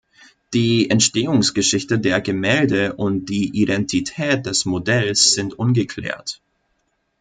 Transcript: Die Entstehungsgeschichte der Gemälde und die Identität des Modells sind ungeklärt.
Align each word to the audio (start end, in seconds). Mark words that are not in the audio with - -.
Die 0.55 0.89
Entstehungsgeschichte 0.89 1.99
der 1.99 2.21
Gemälde 2.21 2.95
und 2.95 3.25
die 3.29 3.55
Identität 3.61 4.47
des 4.47 4.65
Modells 4.65 5.35
sind 5.35 5.53
ungeklärt. 5.59 6.41